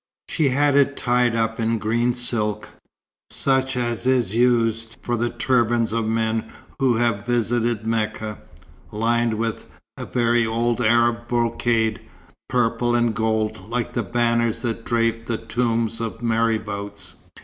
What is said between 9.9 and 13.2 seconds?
a very old Arab brocade, purple and